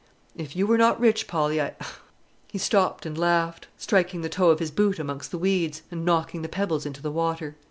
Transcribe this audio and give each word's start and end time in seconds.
If 0.35 0.55
you 0.55 0.65
were 0.65 0.79
not 0.79 0.99
rich, 0.99 1.27
Polly, 1.27 1.61
I" 1.61 1.75
He 2.51 2.57
stopped 2.57 3.05
and 3.05 3.15
laughed, 3.15 3.67
striking 3.77 4.21
the 4.21 4.29
toe 4.29 4.49
of 4.49 4.57
his 4.57 4.71
boot 4.71 4.97
amongst 4.97 5.29
the 5.29 5.37
weeds, 5.37 5.83
and 5.91 6.03
knocking 6.03 6.41
the 6.41 6.49
pebbles 6.49 6.87
into 6.87 7.03
the 7.03 7.11
water. 7.11 7.55